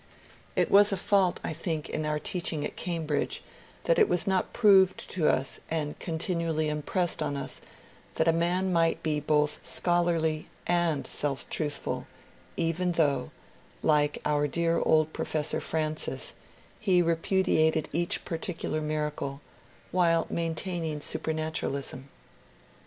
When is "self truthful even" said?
11.05-12.93